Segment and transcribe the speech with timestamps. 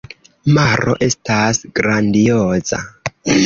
[0.57, 2.85] Maro estas grandioza.